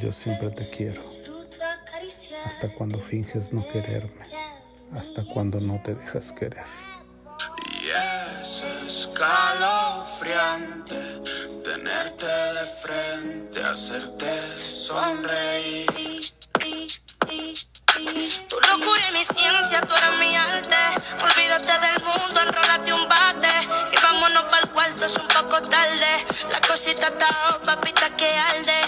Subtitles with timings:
[0.00, 1.00] Yo siempre te quiero.
[2.44, 4.26] Hasta cuando finges no quererme.
[4.92, 6.64] Hasta cuando no te dejas querer.
[7.80, 7.90] Y
[8.40, 11.20] es escalofriante
[11.62, 15.86] tenerte de frente, hacerte sonreír.
[18.48, 20.76] Tu locura y mi ciencia, tú eres mi arte.
[21.22, 23.48] Olvídate del mundo, enrólate un bate.
[23.92, 26.26] Y vámonos para el cuarto, es un poco tarde.
[26.50, 28.17] La cosita está, papita, que.